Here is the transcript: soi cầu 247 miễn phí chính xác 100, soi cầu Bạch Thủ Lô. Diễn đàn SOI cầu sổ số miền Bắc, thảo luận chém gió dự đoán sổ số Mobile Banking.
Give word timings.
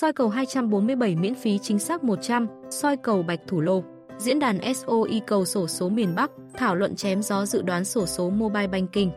soi 0.00 0.12
cầu 0.12 0.28
247 0.28 1.16
miễn 1.16 1.34
phí 1.34 1.58
chính 1.58 1.78
xác 1.78 2.04
100, 2.04 2.46
soi 2.70 2.96
cầu 2.96 3.22
Bạch 3.22 3.40
Thủ 3.46 3.60
Lô. 3.60 3.82
Diễn 4.18 4.38
đàn 4.38 4.74
SOI 4.74 5.20
cầu 5.26 5.44
sổ 5.44 5.66
số 5.66 5.88
miền 5.88 6.14
Bắc, 6.14 6.30
thảo 6.54 6.74
luận 6.74 6.96
chém 6.96 7.22
gió 7.22 7.46
dự 7.46 7.62
đoán 7.62 7.84
sổ 7.84 8.06
số 8.06 8.30
Mobile 8.30 8.66
Banking. 8.66 9.10